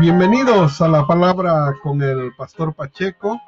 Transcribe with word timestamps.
Bienvenidos 0.00 0.80
a 0.80 0.88
la 0.88 1.06
palabra 1.06 1.76
con 1.82 2.00
el 2.00 2.34
pastor 2.34 2.74
Pacheco. 2.74 3.38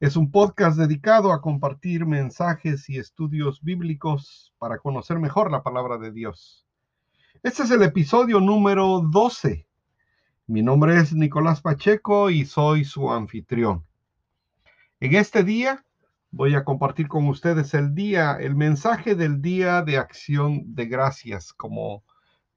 Es 0.00 0.16
un 0.16 0.30
podcast 0.30 0.78
dedicado 0.78 1.30
a 1.30 1.42
compartir 1.42 2.06
mensajes 2.06 2.88
y 2.88 2.96
estudios 2.96 3.62
bíblicos 3.62 4.54
para 4.56 4.78
conocer 4.78 5.18
mejor 5.18 5.50
la 5.50 5.62
palabra 5.62 5.98
de 5.98 6.10
Dios. 6.10 6.66
Este 7.42 7.64
es 7.64 7.70
el 7.70 7.82
episodio 7.82 8.40
número 8.40 9.00
12. 9.00 9.66
Mi 10.46 10.62
nombre 10.62 10.96
es 10.96 11.12
Nicolás 11.12 11.60
Pacheco 11.60 12.30
y 12.30 12.46
soy 12.46 12.86
su 12.86 13.12
anfitrión. 13.12 13.84
En 15.00 15.14
este 15.16 15.44
día 15.44 15.84
voy 16.30 16.54
a 16.54 16.64
compartir 16.64 17.08
con 17.08 17.28
ustedes 17.28 17.74
el 17.74 17.94
día, 17.94 18.38
el 18.40 18.54
mensaje 18.54 19.14
del 19.14 19.42
día 19.42 19.82
de 19.82 19.98
acción 19.98 20.74
de 20.74 20.86
gracias, 20.86 21.52
como 21.52 22.04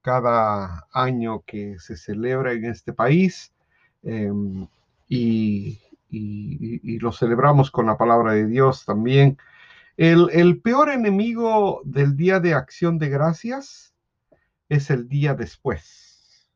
cada 0.06 0.86
año 0.92 1.42
que 1.44 1.80
se 1.80 1.96
celebra 1.96 2.52
en 2.52 2.66
este 2.66 2.92
país. 2.92 3.52
Em, 4.04 4.68
y, 5.08 5.80
lo 7.00 7.10
celebramos 7.10 7.72
con 7.72 7.86
la 7.86 7.98
palabra 7.98 8.32
de 8.32 8.46
Dios 8.46 8.84
también. 8.84 9.36
El, 9.96 10.30
el 10.32 10.62
peor 10.62 10.90
enemigo 10.90 11.82
del 11.84 12.16
día 12.16 12.38
de 12.38 12.54
acción 12.54 12.98
de 13.00 13.08
gracias 13.08 13.94
es 14.68 14.90
el 14.90 15.08
día 15.08 15.34
después, 15.34 16.48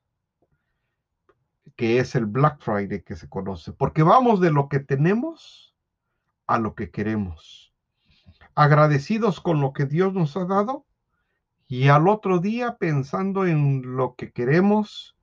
que 1.75 1.99
es 1.99 2.15
el 2.15 2.27
Black 2.27 2.61
Friday 2.61 3.03
que 3.03 3.17
se 3.17 3.29
conoce, 3.29 3.73
porque 3.73 4.05
vamos 4.05 4.41
de 4.41 4.53
lo 4.53 4.69
que 4.69 4.79
tenemos 4.79 5.75
a 6.47 6.59
lo 6.61 6.77
que 6.77 6.93
queremos. 6.93 7.75
Agradecidos 8.55 9.41
con 9.41 9.61
lo 9.61 9.73
que 9.73 9.87
Dios 9.87 10.15
nos 10.15 10.37
ha 10.37 10.45
dado 10.45 10.87
y 11.71 11.87
al 11.87 12.09
otro 12.09 12.41
día 12.41 12.79
pensando 12.79 13.47
en 13.47 13.97
lo 13.97 14.17
que 14.17 14.33
queremos 14.33 15.17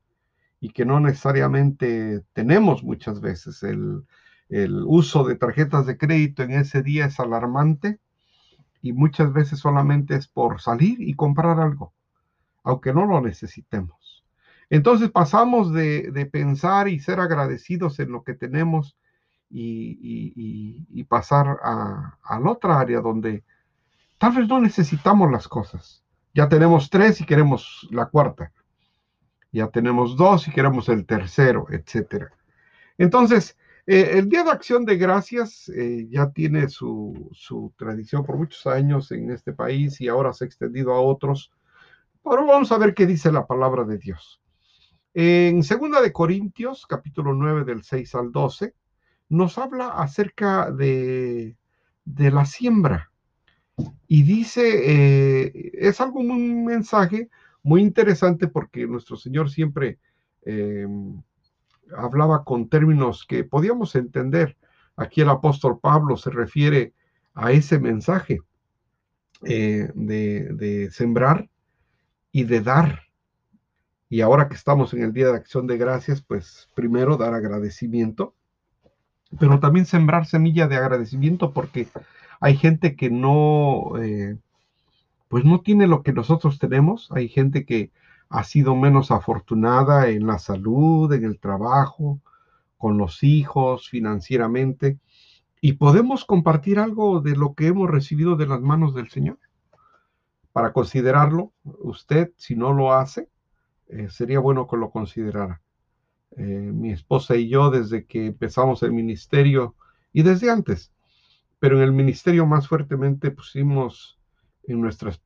y 0.62 0.70
que 0.70 0.86
no 0.86 1.02
necesariamente 1.02 2.24
tenemos 2.32 2.86
muchas 2.86 3.20
veces. 3.20 3.64
El, 3.64 4.06
uso 4.86 5.26
de 5.26 5.36
tarjetas 5.36 5.86
de 5.86 5.98
crédito 5.98 6.44
en 6.44 6.52
ese 6.52 6.82
día 6.82 7.08
es 7.08 7.20
alarmante 7.20 8.00
y 8.82 8.94
muchas 8.94 9.34
veces 9.34 9.60
solamente 9.60 10.16
es 10.16 10.30
por 10.30 10.62
salir 10.62 11.02
y 11.02 11.16
comprar 11.16 11.60
algo, 11.60 11.94
aunque 12.64 12.94
no 12.94 13.06
lo 13.06 13.20
necesitemos. 13.20 14.24
Entonces 14.70 15.12
pasamos 15.12 15.74
de, 15.74 16.12
de 16.14 16.26
pensar 16.28 16.88
y 16.88 17.02
ser 17.02 17.20
agradecidos 17.20 18.00
en 18.00 18.14
lo 18.14 18.24
que 18.24 18.36
tenemos 18.36 18.96
y, 19.50 21.04
pasar 21.10 21.60
a, 21.62 22.18
la 22.40 22.50
otra 22.50 22.80
área 22.80 23.02
donde 23.02 23.44
tal 24.18 24.32
vez 24.32 24.48
no 24.48 24.62
necesitamos 24.62 25.30
las 25.30 25.50
cosas. 25.50 26.07
Ya 26.38 26.48
tenemos 26.48 26.92
tres 26.92 27.20
y 27.20 27.26
queremos 27.26 27.88
la 27.90 28.06
cuarta. 28.06 28.52
Ya 29.52 29.70
tenemos 29.70 30.16
dos 30.16 30.48
y 30.48 30.52
queremos 30.52 30.88
el 30.88 31.04
tercero, 31.08 31.66
etc. 31.72 32.26
Entonces, 33.00 33.58
eh, 33.88 34.12
el 34.20 34.30
Día 34.30 34.44
de 34.44 34.52
Acción 34.52 34.86
de 34.86 34.98
Gracias 34.98 35.68
eh, 35.70 36.06
ya 36.12 36.30
tiene 36.30 36.70
su, 36.70 37.32
su, 37.34 37.74
tradición 37.76 38.24
por 38.24 38.38
muchos 38.38 38.68
años 38.68 39.12
en 39.12 39.32
este 39.32 39.52
país 39.52 40.00
y 40.00 40.10
ahora 40.10 40.32
se 40.32 40.44
ha 40.44 40.48
extendido 40.48 40.94
a 40.94 41.02
otros. 41.02 41.52
Pero 42.24 42.46
vamos 42.46 42.72
a 42.72 42.78
ver 42.78 42.94
qué 42.94 43.08
dice 43.08 43.32
la 43.32 43.48
palabra 43.48 43.84
de 43.84 43.98
Dios. 43.98 44.40
En 45.16 45.62
2 45.62 46.04
de 46.04 46.14
Corintios, 46.14 46.86
capítulo 46.86 47.34
9 47.34 47.64
del 47.64 47.82
6 47.82 48.14
al 48.14 48.32
12, 48.32 48.76
nos 49.30 49.58
habla 49.58 49.88
acerca 49.88 50.70
de, 50.70 51.58
la 52.06 52.46
siembra. 52.46 53.12
Y 54.08 54.24
dice, 54.24 55.46
eh, 55.46 55.72
es 55.74 56.02
algo, 56.02 56.20
un 56.20 56.66
mensaje 56.66 57.30
muy 57.64 57.82
interesante 57.82 58.48
porque 58.48 58.88
nuestro 58.88 59.18
Señor 59.18 59.50
siempre 59.50 60.00
em, 60.44 61.22
hablaba 61.96 62.44
con 62.44 62.70
términos 62.70 63.26
que 63.28 63.44
podíamos 63.44 63.96
entender. 63.96 64.58
Aquí 64.96 65.22
el 65.22 65.30
apóstol 65.30 65.80
Pablo 65.80 66.18
se 66.18 66.30
refiere 66.32 66.94
a 67.34 67.52
ese 67.52 67.80
mensaje 67.80 68.40
eh, 69.44 69.92
de, 69.94 70.50
de 70.54 70.90
sembrar 70.92 71.50
y 72.32 72.46
de 72.46 72.62
dar. 72.62 73.02
Y 74.10 74.22
ahora 74.22 74.48
que 74.48 74.56
estamos 74.56 74.94
en 74.94 75.04
el 75.04 75.14
Día 75.14 75.28
de 75.28 75.38
Acción 75.38 75.68
de 75.68 75.78
Gracias, 75.78 76.22
pues 76.22 76.70
primero 76.74 77.18
dar 77.18 77.34
agradecimiento 77.34 78.34
pero 79.40 79.60
también 79.60 79.86
sembrar 79.86 80.26
semilla 80.26 80.68
de 80.68 80.78
agradecimiento 80.78 81.52
porque 81.54 81.88
hay 82.40 82.58
gente 82.58 82.96
que 82.96 83.10
no, 83.10 83.98
eh, 84.02 84.38
pues 85.28 85.46
no 85.46 85.62
tiene 85.62 85.88
lo 85.88 86.04
que 86.04 86.14
nosotros 86.14 86.60
tenemos, 86.60 87.10
hay 87.12 87.30
gente 87.30 87.66
que 87.66 87.92
ha 88.30 88.44
sido 88.44 88.76
menos 88.76 89.12
afortunada 89.12 90.10
en 90.10 90.28
la 90.28 90.40
salud, 90.40 91.12
en 91.14 91.24
el 91.24 91.40
trabajo, 91.40 92.20
con 92.78 92.98
los 92.98 93.24
hijos, 93.24 93.90
financieramente, 93.90 95.00
y 95.62 95.74
podemos 95.74 96.26
compartir 96.26 96.80
algo 96.80 97.22
de 97.22 97.36
lo 97.36 97.54
que 97.54 97.68
hemos 97.68 97.90
recibido 97.90 98.36
de 98.36 98.48
las 98.48 98.62
manos 98.62 98.94
del 98.94 99.10
Señor. 99.10 99.40
Para 100.52 100.74
considerarlo, 100.74 101.54
usted, 101.64 102.32
si 102.38 102.56
no 102.56 102.74
lo 102.74 102.94
hace, 102.94 103.30
eh, 103.88 104.10
sería 104.10 104.40
bueno 104.40 104.68
que 104.68 104.78
lo 104.78 104.92
considerara. 104.92 105.62
Eh, 106.36 106.72
mi 106.74 106.92
esposa 106.92 107.36
y 107.36 107.48
yo 107.48 107.72
desde 107.72 108.06
que 108.06 108.28
empezamos 108.28 108.84
el 108.84 108.92
ministerio 108.92 109.76
y 110.14 110.24
desde 110.24 110.52
antes, 110.52 110.92
pero 111.60 111.78
en 111.78 111.84
el 111.84 111.92
ministerio 111.92 112.46
más 112.46 112.68
fuertemente 112.68 113.32
pusimos 113.32 114.20
en 114.64 114.82
nuestras, 114.82 115.22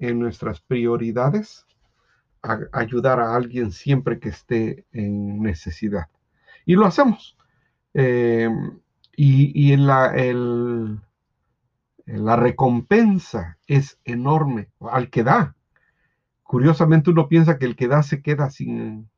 en 0.00 0.18
nuestras 0.18 0.60
prioridades 0.60 1.66
ayudar 2.72 3.20
a 3.20 3.34
alguien 3.34 3.72
siempre 3.72 4.20
que 4.20 4.28
esté 4.30 4.86
en 4.92 5.42
necesidad. 5.42 6.06
Y 6.64 6.74
lo 6.74 6.86
hacemos. 6.86 7.36
Eh, 7.94 8.48
y, 9.16 9.76
la, 9.76 10.14
la 12.06 12.36
recompensa 12.36 13.58
es 13.66 13.98
enorme 14.04 14.68
al 14.80 15.10
que 15.10 15.24
da. 15.24 15.56
Curiosamente 16.44 17.10
uno 17.10 17.28
piensa 17.28 17.58
que 17.58 17.66
el 17.66 17.74
que 17.74 17.88
da 17.88 18.02
se 18.02 18.22
queda 18.22 18.50
sin, 18.50 19.10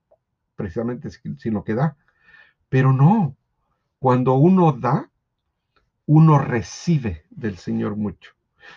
precisamente 0.56 1.10
sin 1.10 1.55
lo 1.55 1.62
que 1.62 1.75
da. 1.75 1.97
Pero 2.71 2.93
no, 2.93 3.37
cuando 3.99 4.34
uno 4.34 4.72
da, 4.72 5.10
uno 6.12 6.38
recibe 6.38 7.25
del 7.31 7.56
Señor 7.56 7.94
mucho. 7.94 8.32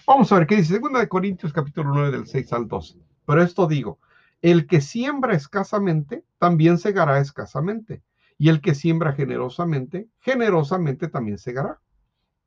Vamos 0.05 0.31
a 0.31 0.37
ver 0.37 0.45
qué 0.45 0.57
dice 0.57 0.77
2 0.77 0.93
de 0.99 1.09
Corintios 1.09 1.51
capítulo 1.51 1.89
9 1.91 2.11
del 2.11 2.27
6 2.27 2.53
al 2.53 2.67
12. 2.67 2.99
Pero 3.25 3.41
esto 3.41 3.65
digo, 3.65 3.97
el 4.43 4.67
que 4.67 4.81
siembra 4.81 5.33
escasamente, 5.33 6.23
también 6.37 6.77
segará 6.77 7.17
escasamente. 7.17 8.03
Y 8.37 8.49
el 8.49 8.61
que 8.61 8.75
siembra 8.75 9.13
generosamente, 9.13 10.07
generosamente 10.19 11.07
también 11.07 11.39
segará. 11.39 11.79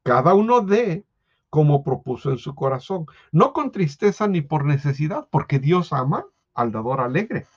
Cada 0.05 0.35
uno 0.35 0.61
dé 0.61 1.05
como 1.51 1.83
propuso 1.83 2.31
en 2.31 2.39
su 2.39 2.55
corazón, 2.55 3.07
no 3.33 3.53
con 3.53 3.73
tristeza 3.73 4.29
ni 4.29 4.41
por 4.41 4.65
necesidad, 4.65 5.27
porque 5.33 5.59
Dios 5.59 5.93
ama 5.93 6.27
al 6.55 6.71
dador 6.71 7.01
alegre. 7.01 7.49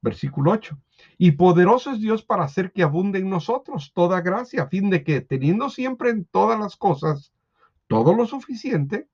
Versículo 0.00 0.52
8. 0.52 0.78
Y 1.18 1.32
poderoso 1.32 1.92
es 1.92 2.00
Dios 2.00 2.22
para 2.22 2.44
hacer 2.44 2.72
que 2.72 2.82
abunde 2.82 3.18
en 3.18 3.30
nosotros 3.30 3.92
toda 3.94 4.20
gracia, 4.20 4.64
a 4.64 4.68
fin 4.68 4.90
de 4.90 5.02
que, 5.02 5.20
teniendo 5.20 5.70
siempre 5.70 6.10
en 6.10 6.24
todas 6.26 6.58
las 6.58 6.76
cosas 6.76 7.32
todo 7.86 8.14
lo 8.14 8.26
suficiente, 8.26 9.08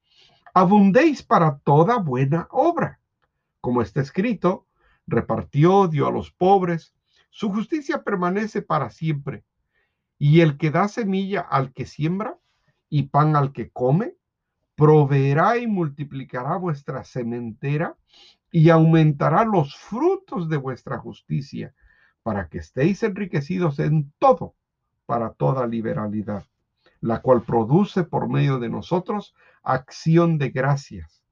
abundéis 0.54 1.22
para 1.22 1.58
toda 1.58 1.98
buena 1.98 2.48
obra. 2.50 3.00
Como 3.60 3.82
está 3.82 4.00
escrito, 4.00 4.66
repartió, 5.06 5.86
dio 5.88 6.08
a 6.08 6.12
los 6.12 6.30
pobres, 6.32 6.94
su 7.30 7.52
justicia 7.52 8.02
permanece 8.02 8.62
para 8.62 8.90
siempre. 8.90 9.44
Y 10.18 10.40
el 10.40 10.56
que 10.58 10.70
da 10.70 10.88
semilla 10.88 11.40
al 11.40 11.72
que 11.72 11.86
siembra 11.86 12.38
y 12.88 13.04
pan 13.04 13.36
al 13.36 13.52
que 13.52 13.70
come, 13.70 14.14
proveerá 14.74 15.58
y 15.58 15.66
multiplicará 15.66 16.56
vuestra 16.56 17.04
sementera 17.04 17.96
y 18.50 18.68
aumentará 18.70 19.44
los 19.44 19.76
frutos 19.76 20.48
de 20.48 20.56
vuestra 20.56 20.98
justicia 20.98 21.74
para 22.22 22.48
que 22.48 22.58
estéis 22.58 23.02
enriquecidos 23.02 23.78
en 23.78 24.12
todo, 24.18 24.54
para 25.06 25.32
toda 25.32 25.66
liberalidad, 25.66 26.44
la 27.00 27.20
cual 27.20 27.42
produce 27.42 28.04
por 28.04 28.28
medio 28.28 28.58
de 28.58 28.68
nosotros 28.68 29.34
acción 29.62 30.38
de 30.38 30.50
gracias. 30.50 31.24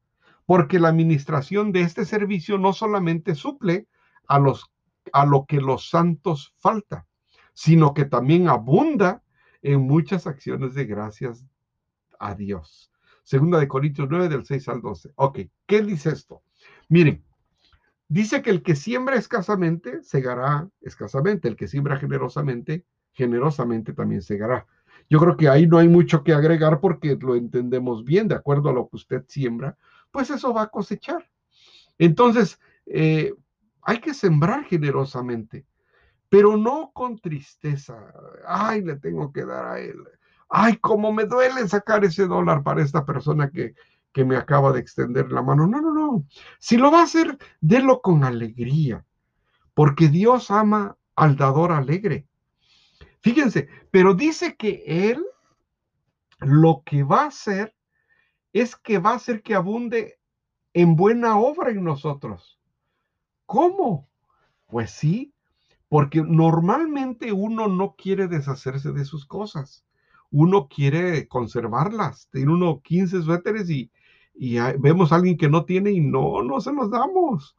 Porque 0.47 0.81
la 0.81 0.89
administración 0.89 1.71
de 1.73 1.83
este 1.83 2.05
servicio 2.05 2.59
no 2.59 2.73
solamente 2.73 3.35
suple 3.35 3.87
a, 4.27 4.39
los, 4.39 4.71
a 5.13 5.25
lo 5.25 5.47
que 5.47 5.61
los 5.61 5.89
santos 5.89 6.55
falta, 6.59 7.07
sino 7.55 7.95
que 7.95 8.05
también 8.05 8.49
abunda 8.49 9.23
en 9.63 9.83
muchas 9.83 10.27
acciones 10.27 10.75
de 10.75 10.87
gracias 10.87 11.45
a 12.19 12.35
Dios. 12.35 12.91
Segunda 13.23 13.61
de 13.61 13.69
Corintios 13.69 14.09
9 14.11 14.29
del 14.29 14.45
6 14.45 14.69
al 14.69 14.81
12. 14.81 15.13
Ok, 15.15 15.39
¿qué 15.67 15.83
dice 15.83 16.11
esto? 16.11 16.43
Miren, 16.89 17.25
Dice 18.11 18.43
que 18.43 18.51
el 18.51 18.63
que 18.63 18.75
siembra 18.77 19.17
escasamente, 19.17 20.03
segará 20.03 20.69
escasamente. 20.83 21.49
El 21.49 21.57
que 21.57 21.69
siembra 21.69 21.97
generosamente, 21.97 22.85
generosamente 23.13 23.93
también 23.95 24.23
segará. 24.23 24.67
Yo 25.09 25.19
creo 25.21 25.37
que 25.37 25.49
ahí 25.49 25.67
no 25.67 25.79
hay 25.79 25.89
mucho 25.89 26.23
que 26.25 26.35
agregar 26.35 26.81
porque 26.81 27.17
lo 27.21 27.37
entendemos 27.37 28.05
bien, 28.05 28.29
de 28.29 28.35
acuerdo 28.35 28.69
a 28.71 28.73
lo 28.73 28.89
que 28.89 28.97
usted 28.97 29.25
siembra, 29.29 29.77
pues 30.11 30.31
eso 30.31 30.53
va 30.53 30.63
a 30.63 30.69
cosechar. 30.69 31.31
Entonces, 31.99 32.59
eh, 32.87 33.33
hay 33.83 34.01
que 34.01 34.15
sembrar 34.15 34.65
generosamente. 34.65 35.67
pero 36.29 36.57
no 36.57 36.93
con 36.95 37.19
tristeza. 37.19 37.97
Ay, 38.47 38.83
le 38.83 38.97
tengo 38.97 39.33
que 39.33 39.45
dar 39.45 39.65
a 39.67 39.81
él. 39.81 39.97
Ay, 40.49 40.77
cómo 40.79 41.13
me 41.13 41.27
duele 41.27 41.69
sacar 41.69 42.05
ese 42.05 42.27
dólar 42.27 42.63
para 42.63 42.83
esta 42.83 43.05
persona 43.05 43.51
que, 43.51 43.75
que 44.13 44.25
me 44.25 44.37
acaba 44.37 44.73
de 44.73 44.81
extender 44.81 45.31
la 45.33 45.43
mano. 45.43 45.67
No, 45.67 45.81
no, 45.81 45.93
no. 45.93 46.00
Si 46.59 46.77
lo 46.77 46.91
va 46.91 47.01
a 47.01 47.05
hacer, 47.05 47.39
délo 47.61 48.01
con 48.01 48.25
alegría, 48.25 49.05
porque 49.75 50.09
Dios 50.09 50.51
ama 50.51 50.97
al 51.17 51.37
dador 51.37 51.73
alegre. 51.73 52.27
Fíjense, 53.21 53.69
pero 53.91 54.15
dice 54.15 54.57
que 54.57 54.83
Él 54.87 55.25
lo 56.41 56.83
que 56.85 57.03
va 57.03 57.25
a 57.25 57.29
hacer 57.29 57.75
es 58.53 58.77
que 58.77 58.99
va 58.99 59.11
a 59.11 59.17
hacer 59.17 59.43
que 59.43 59.55
abunde 59.55 60.19
en 60.73 60.97
buena 60.97 61.39
obra 61.39 61.71
en 61.71 61.85
nosotros. 61.85 62.59
¿Cómo? 63.47 64.09
Pues 64.67 64.91
sí, 64.91 65.35
porque 65.89 66.23
normalmente 66.23 67.33
uno 67.33 67.69
no 67.69 67.95
quiere 67.97 68.29
deshacerse 68.29 68.93
de 68.93 69.05
sus 69.05 69.27
cosas. 69.27 69.85
Uno 70.31 70.69
quiere 70.69 71.27
conservarlas. 71.27 72.29
Tiene 72.31 72.53
uno 72.53 72.81
15 72.81 73.23
suéteres 73.23 73.69
y, 73.69 73.91
y 74.43 74.59
vemos 74.79 75.13
a 75.13 75.17
alguien 75.17 75.37
que 75.37 75.51
no 75.51 75.67
tiene 75.67 75.91
y 75.91 76.01
no, 76.01 76.43
no 76.43 76.63
se 76.63 76.73
los 76.73 76.91
damos. 76.91 77.59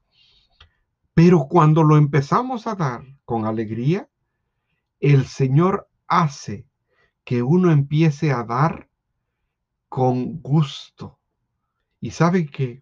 Pero 1.13 1.45
cuando 1.47 1.83
lo 1.83 1.95
empezamos 1.95 2.65
a 2.65 2.73
dar 2.73 3.03
con 3.23 3.45
alegría, 3.45 4.09
el 4.99 5.27
Señor 5.27 5.87
hace 6.07 6.65
que 7.23 7.43
uno 7.43 7.71
empiece 7.71 8.31
a 8.31 8.43
dar 8.43 8.89
con 9.89 10.41
gusto. 10.41 11.19
Y 11.99 12.09
sabe 12.09 12.47
que 12.47 12.81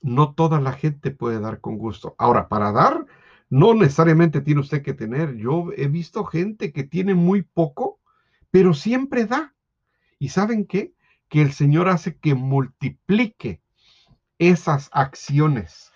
no 0.00 0.32
toda 0.32 0.58
la 0.58 0.72
gente 0.72 1.10
puede 1.10 1.38
dar 1.38 1.60
con 1.60 1.76
gusto. 1.76 2.14
Ahora, 2.16 2.48
para 2.48 2.72
dar, 2.72 3.04
no 3.50 3.74
necesariamente 3.74 4.40
tiene 4.40 4.62
usted 4.62 4.82
que 4.82 4.94
tener. 4.94 5.36
Yo 5.36 5.66
he 5.76 5.88
visto 5.88 6.24
gente 6.24 6.72
que 6.72 6.84
tiene 6.84 7.14
muy 7.14 7.42
poco, 7.42 8.00
pero 8.50 8.72
siempre 8.72 9.26
da. 9.26 9.54
¿Y 10.18 10.30
saben 10.30 10.64
qué? 10.64 10.94
Que 11.28 11.42
el 11.42 11.52
Señor 11.52 11.88
hace 11.88 12.18
que 12.18 12.34
multiplique 12.34 13.60
esas 14.38 14.88
acciones. 14.92 15.92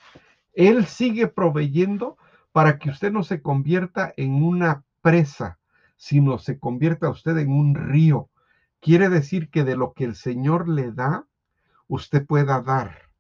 Él 0.53 0.87
sigue 0.87 1.29
proveyendo 1.29 2.17
para 2.53 2.79
que 2.79 2.91
usted 2.91 3.11
no 3.11 3.23
se 3.23 3.41
convierta 3.41 4.13
en 4.17 4.43
una 4.43 4.85
presa, 5.01 5.59
sino 5.97 6.39
se 6.39 6.59
convierta 6.59 7.09
usted 7.09 7.39
en 7.39 7.51
un 7.51 7.75
río. 7.75 8.29
Quiere 8.81 9.09
decir 9.09 9.49
que 9.51 9.65
de 9.65 9.77
lo 9.77 9.93
que 9.95 10.05
el 10.05 10.17
Señor 10.17 10.69
le 10.69 10.93
da, 10.93 11.27
usted 11.89 12.27
pueda 12.27 12.61
dar. 12.61 13.11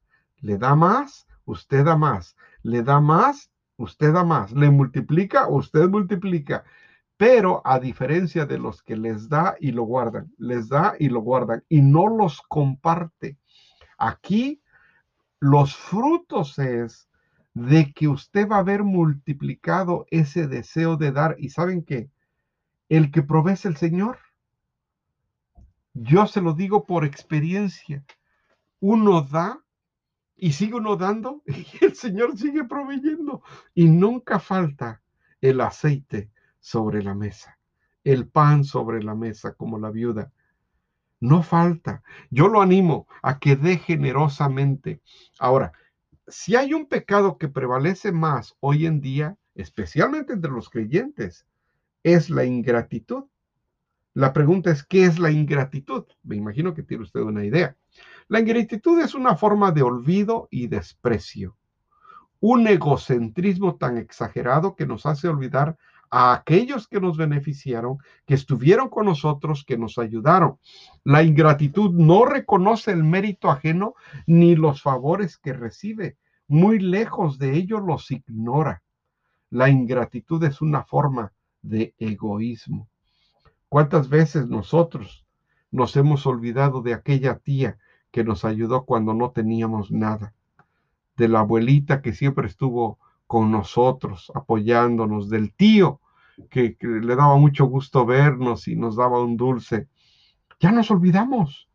Le 0.40 0.58
da 0.58 0.74
más, 0.74 1.26
usted 1.44 1.84
da 1.84 1.96
más. 1.96 2.36
Le 2.62 2.82
da 2.82 3.00
más, 3.00 3.50
usted 3.76 4.12
da 4.12 4.24
más. 4.24 4.52
Le 4.52 4.70
multiplica, 4.70 5.48
usted 5.48 5.88
multiplica. 5.88 6.64
Pero 7.22 7.62
a 7.64 7.78
diferencia 7.78 8.46
de 8.46 8.58
los 8.58 8.82
que 8.82 8.96
les 8.96 9.28
da 9.28 9.54
y 9.60 9.70
lo 9.70 9.84
guardan, 9.84 10.34
les 10.38 10.68
da 10.68 10.96
y 10.98 11.08
lo 11.08 11.20
guardan 11.20 11.62
y 11.68 11.80
no 11.80 12.08
los 12.08 12.42
comparte. 12.42 13.38
Aquí 13.96 14.60
los 15.38 15.76
frutos 15.76 16.58
es 16.58 17.08
de 17.54 17.92
que 17.92 18.08
usted 18.08 18.48
va 18.48 18.56
a 18.56 18.58
haber 18.58 18.82
multiplicado 18.82 20.04
ese 20.10 20.48
deseo 20.48 20.96
de 20.96 21.12
dar. 21.12 21.36
¿Y 21.38 21.50
saben 21.50 21.84
qué? 21.84 22.10
El 22.88 23.12
que 23.12 23.22
provee 23.22 23.54
el 23.62 23.76
Señor. 23.76 24.18
Yo 25.94 26.26
se 26.26 26.40
lo 26.40 26.54
digo 26.54 26.86
por 26.86 27.04
experiencia. 27.04 28.04
Uno 28.80 29.22
da 29.22 29.62
y 30.34 30.54
sigue 30.54 30.74
uno 30.74 30.96
dando 30.96 31.44
y 31.46 31.84
el 31.84 31.94
Señor 31.94 32.36
sigue 32.36 32.64
proveyendo. 32.64 33.44
Y 33.74 33.88
nunca 33.88 34.40
falta 34.40 35.00
el 35.40 35.60
aceite 35.60 36.32
sobre 36.62 37.02
la 37.02 37.14
mesa, 37.14 37.58
el 38.04 38.28
pan 38.28 38.64
sobre 38.64 39.02
la 39.02 39.14
mesa 39.14 39.52
como 39.52 39.78
la 39.78 39.90
viuda. 39.90 40.32
No 41.20 41.42
falta. 41.42 42.02
Yo 42.30 42.48
lo 42.48 42.62
animo 42.62 43.06
a 43.22 43.38
que 43.38 43.56
dé 43.56 43.76
generosamente. 43.76 45.02
Ahora, 45.38 45.72
si 46.26 46.56
hay 46.56 46.72
un 46.72 46.86
pecado 46.86 47.36
que 47.36 47.48
prevalece 47.48 48.12
más 48.12 48.56
hoy 48.60 48.86
en 48.86 49.00
día, 49.00 49.36
especialmente 49.54 50.32
entre 50.32 50.50
los 50.50 50.70
creyentes, 50.70 51.46
es 52.02 52.30
la 52.30 52.44
ingratitud. 52.44 53.24
La 54.14 54.32
pregunta 54.32 54.70
es, 54.70 54.84
¿qué 54.84 55.04
es 55.04 55.18
la 55.18 55.30
ingratitud? 55.30 56.04
Me 56.22 56.36
imagino 56.36 56.74
que 56.74 56.82
tiene 56.82 57.04
usted 57.04 57.20
una 57.20 57.44
idea. 57.44 57.76
La 58.28 58.40
ingratitud 58.40 59.00
es 59.00 59.14
una 59.14 59.36
forma 59.36 59.72
de 59.72 59.82
olvido 59.82 60.48
y 60.50 60.68
desprecio, 60.68 61.56
un 62.40 62.66
egocentrismo 62.66 63.76
tan 63.76 63.98
exagerado 63.98 64.76
que 64.76 64.86
nos 64.86 65.06
hace 65.06 65.28
olvidar 65.28 65.76
a 66.14 66.34
aquellos 66.34 66.88
que 66.88 67.00
nos 67.00 67.16
beneficiaron, 67.16 67.96
que 68.26 68.34
estuvieron 68.34 68.90
con 68.90 69.06
nosotros, 69.06 69.64
que 69.66 69.78
nos 69.78 69.96
ayudaron. 69.96 70.58
La 71.04 71.22
ingratitud 71.22 71.90
no 71.90 72.26
reconoce 72.26 72.90
el 72.90 73.02
mérito 73.02 73.50
ajeno 73.50 73.94
ni 74.26 74.54
los 74.54 74.82
favores 74.82 75.38
que 75.38 75.54
recibe. 75.54 76.18
Muy 76.46 76.78
lejos 76.80 77.38
de 77.38 77.56
ello 77.56 77.80
los 77.80 78.10
ignora. 78.10 78.82
La 79.48 79.70
ingratitud 79.70 80.44
es 80.44 80.60
una 80.60 80.84
forma 80.84 81.32
de 81.62 81.94
egoísmo. 81.98 82.90
¿Cuántas 83.70 84.10
veces 84.10 84.48
nosotros 84.48 85.24
nos 85.70 85.96
hemos 85.96 86.26
olvidado 86.26 86.82
de 86.82 86.92
aquella 86.92 87.38
tía 87.38 87.78
que 88.10 88.22
nos 88.22 88.44
ayudó 88.44 88.84
cuando 88.84 89.14
no 89.14 89.30
teníamos 89.30 89.90
nada? 89.90 90.34
De 91.16 91.28
la 91.28 91.40
abuelita 91.40 92.02
que 92.02 92.12
siempre 92.12 92.48
estuvo 92.48 92.98
con 93.26 93.50
nosotros, 93.50 94.30
apoyándonos, 94.34 95.30
del 95.30 95.54
tío 95.54 96.01
que, 96.48 96.76
le 96.80 97.16
daba 97.16 97.36
mucho 97.36 97.66
gusto 97.66 98.06
vernos 98.06 98.68
y 98.68 98.76
nos 98.76 98.96
daba 98.96 99.22
un 99.22 99.36
dulce. 99.36 99.88
Ya 100.60 100.72
nos 100.72 100.90
olvidamos. 100.90 101.68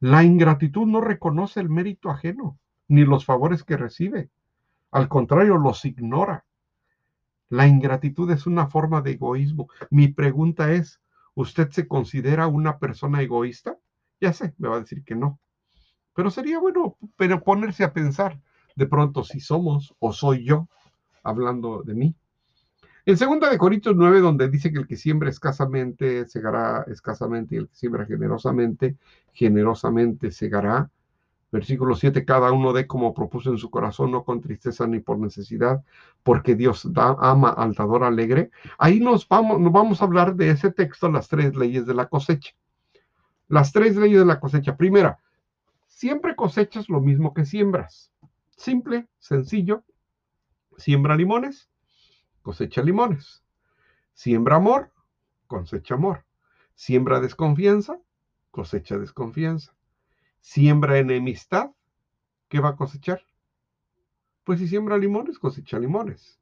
La 0.00 0.24
ingratitud 0.24 0.86
no 0.86 1.00
reconoce 1.00 1.60
el 1.60 1.68
mérito 1.68 2.10
ajeno 2.10 2.58
ni 2.88 3.04
los 3.04 3.24
favores 3.24 3.64
que 3.64 3.76
recibe. 3.76 4.30
Al 4.90 5.08
contrario, 5.08 5.56
los 5.56 5.84
ignora. 5.84 6.44
La 7.48 7.66
ingratitud 7.66 8.30
es 8.30 8.46
una 8.46 8.66
forma 8.66 9.00
de 9.02 9.12
egoísmo. 9.12 9.68
Mi 9.90 10.08
pregunta 10.08 10.72
es, 10.72 11.00
¿usted 11.34 11.70
se 11.70 11.86
considera 11.86 12.46
una 12.46 12.78
persona 12.78 13.22
egoísta? 13.22 13.78
Ya 14.20 14.32
sé, 14.32 14.54
me 14.58 14.68
va 14.68 14.76
a 14.76 14.80
decir 14.80 15.04
que 15.04 15.14
no. 15.14 15.40
Pero 16.14 16.30
sería 16.30 16.58
bueno 16.58 16.96
ponerse 17.44 17.84
a 17.84 17.92
pensar 17.92 18.40
de 18.76 18.86
pronto 18.86 19.24
si 19.24 19.40
somos 19.40 19.94
o 19.98 20.12
soy 20.12 20.44
yo, 20.44 20.68
hablando 21.22 21.82
de 21.82 21.94
mí. 21.94 22.16
En 23.04 23.16
2 23.16 23.50
de 23.50 23.58
Corintios 23.58 23.96
9, 23.96 24.20
donde 24.20 24.48
dice 24.48 24.70
que 24.70 24.78
el 24.78 24.86
que 24.86 24.96
siembra 24.96 25.28
escasamente 25.28 26.24
segará 26.28 26.84
escasamente 26.86 27.56
y 27.56 27.58
el 27.58 27.68
que 27.68 27.74
siembra 27.74 28.06
generosamente, 28.06 28.96
generosamente 29.32 30.30
segará. 30.30 30.88
Versículo 31.50 31.96
7, 31.96 32.24
cada 32.24 32.52
uno 32.52 32.72
de 32.72 32.86
como 32.86 33.12
propuso 33.12 33.50
en 33.50 33.58
su 33.58 33.70
corazón, 33.70 34.12
no 34.12 34.22
con 34.22 34.40
tristeza 34.40 34.86
ni 34.86 35.00
por 35.00 35.18
necesidad, 35.18 35.82
porque 36.22 36.54
Dios 36.54 36.92
da, 36.92 37.16
ama 37.18 37.50
al 37.50 37.74
dador 37.74 38.04
alegre. 38.04 38.52
Ahí 38.78 39.00
nos 39.00 39.26
vamos, 39.26 39.60
nos 39.60 39.72
vamos 39.72 40.00
a 40.00 40.04
hablar 40.04 40.36
de 40.36 40.50
ese 40.50 40.70
texto, 40.70 41.10
las 41.10 41.26
tres 41.26 41.56
leyes 41.56 41.86
de 41.86 41.94
la 41.94 42.06
cosecha. 42.06 42.52
Las 43.48 43.72
tres 43.72 43.96
leyes 43.96 44.20
de 44.20 44.26
la 44.26 44.38
cosecha. 44.38 44.76
Primera, 44.76 45.18
siempre 45.88 46.36
cosechas 46.36 46.88
lo 46.88 47.00
mismo 47.00 47.34
que 47.34 47.44
siembras. 47.46 48.12
Simple, 48.56 49.08
sencillo. 49.18 49.82
Siembra 50.78 51.16
limones, 51.16 51.68
cosecha 52.42 52.82
limones. 52.82 53.42
Siembra 54.12 54.56
amor, 54.56 54.92
cosecha 55.46 55.94
amor. 55.94 56.24
Siembra 56.74 57.20
desconfianza, 57.20 57.98
cosecha 58.50 58.98
desconfianza. 58.98 59.74
Siembra 60.40 60.98
enemistad, 60.98 61.70
¿qué 62.48 62.60
va 62.60 62.70
a 62.70 62.76
cosechar? 62.76 63.24
Pues 64.44 64.58
si 64.58 64.68
siembra 64.68 64.98
limones, 64.98 65.38
cosecha 65.38 65.78
limones. 65.78 66.40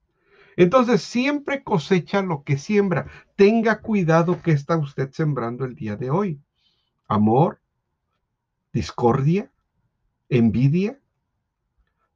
Entonces 0.57 1.02
siempre 1.02 1.62
cosecha 1.62 2.23
lo 2.23 2.42
que 2.45 2.59
siembra. 2.59 3.07
Tenga 3.37 3.80
cuidado 3.80 4.42
que 4.42 4.52
está 4.52 4.76
usted 4.76 5.11
sembrando 5.12 5.64
el 5.64 5.75
día 5.75 5.97
de 5.97 6.11
hoy. 6.11 6.40
Amor, 7.09 7.61
discordia, 8.73 9.50
envidia, 10.28 11.00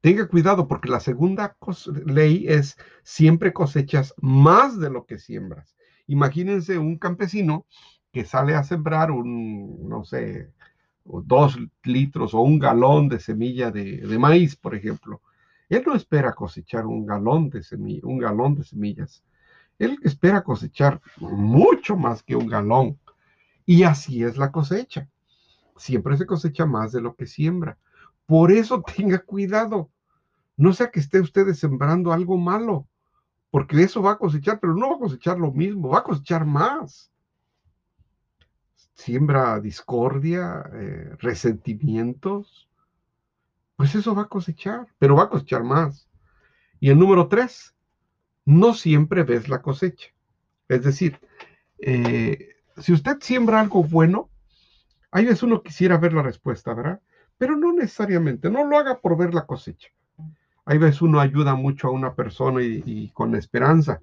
Tenga 0.04 0.28
cuidado 0.28 0.68
porque 0.68 0.90
la 0.90 1.00
segunda 1.00 1.56
ley 2.04 2.44
es 2.46 2.76
siempre 3.04 3.54
cosechas 3.54 4.12
más 4.18 4.78
de 4.78 4.90
lo 4.90 5.06
que 5.06 5.18
siembras. 5.18 5.74
Imagínense 6.06 6.76
un 6.76 6.98
campesino 6.98 7.64
que 8.12 8.26
sale 8.26 8.54
a 8.54 8.64
sembrar 8.64 9.10
un, 9.10 9.88
no 9.88 10.04
sé, 10.04 10.52
dos 11.06 11.58
litros 11.84 12.34
o 12.34 12.42
un 12.42 12.58
galón 12.58 13.08
de 13.08 13.18
semilla 13.18 13.70
de, 13.70 14.18
maíz, 14.18 14.56
por 14.56 14.74
ejemplo. 14.74 15.22
Él 15.70 15.82
no 15.86 15.94
espera 15.94 16.34
cosechar 16.34 16.84
un 16.84 17.06
galón 17.06 17.48
de 17.48 17.62
semilla, 17.62 18.02
un 18.04 18.18
galón 18.18 18.56
de 18.56 18.64
semillas. 18.64 19.24
Él 19.78 19.96
espera 20.02 20.42
cosechar 20.42 21.00
mucho 21.16 21.96
más 21.96 22.22
que 22.22 22.36
un 22.36 22.46
galón. 22.46 22.98
Y 23.64 23.84
así 23.84 24.22
es 24.22 24.36
la 24.36 24.52
cosecha. 24.52 25.08
Siempre 25.78 26.18
se 26.18 26.26
cosecha 26.26 26.66
más 26.66 26.92
de 26.92 27.00
lo 27.00 27.16
que 27.16 27.24
siembra. 27.24 27.78
Por 28.26 28.52
eso 28.52 28.82
tenga 28.82 29.18
cuidado. 29.20 29.90
No 30.56 30.72
sea 30.72 30.90
que 30.90 31.00
esté 31.00 31.20
usted 31.20 31.52
sembrando 31.54 32.12
algo 32.12 32.36
malo, 32.36 32.88
porque 33.50 33.82
eso 33.82 34.02
va 34.02 34.12
a 34.12 34.18
cosechar, 34.18 34.60
pero 34.60 34.74
no 34.74 34.90
va 34.90 34.96
a 34.96 35.00
cosechar 35.00 35.38
lo 35.38 35.52
mismo, 35.52 35.88
va 35.90 35.98
a 35.98 36.04
cosechar 36.04 36.44
más. 36.44 37.10
Siembra 38.94 39.60
discordia, 39.60 40.64
eh, 40.72 41.16
resentimientos, 41.18 42.68
pues 43.76 43.94
eso 43.94 44.14
va 44.14 44.22
a 44.22 44.28
cosechar, 44.28 44.86
pero 44.98 45.16
va 45.16 45.24
a 45.24 45.28
cosechar 45.28 45.64
más. 45.64 46.08
Y 46.78 46.90
el 46.90 46.98
número 46.98 47.28
tres, 47.28 47.74
no 48.44 48.74
siempre 48.74 49.22
ves 49.22 49.48
la 49.48 49.62
cosecha. 49.62 50.08
Es 50.68 50.84
decir, 50.84 51.18
eh, 51.78 52.56
si 52.78 52.92
usted 52.92 53.18
siembra 53.20 53.60
algo 53.60 53.82
bueno, 53.82 54.30
hay 55.10 55.24
veces 55.24 55.42
uno 55.42 55.62
quisiera 55.62 55.96
ver 55.96 56.12
la 56.12 56.22
respuesta, 56.22 56.74
¿verdad? 56.74 57.00
Pero 57.38 57.56
no 57.56 57.72
necesariamente, 57.72 58.50
no 58.50 58.64
lo 58.64 58.78
haga 58.78 59.00
por 59.00 59.16
ver 59.16 59.34
la 59.34 59.46
cosecha. 59.46 59.88
Hay 60.66 60.78
veces 60.78 61.02
uno 61.02 61.20
ayuda 61.20 61.54
mucho 61.54 61.88
a 61.88 61.92
una 61.92 62.14
persona 62.14 62.62
y, 62.62 63.10
con 63.12 63.34
esperanza 63.34 64.00